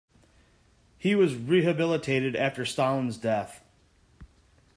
[0.97, 3.63] He was rehabilitated after Stalin's death.